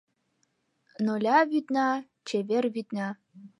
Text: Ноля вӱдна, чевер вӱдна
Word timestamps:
Ноля 1.05 1.37
вӱдна, 1.51 1.89
чевер 2.27 2.65
вӱдна 2.75 3.07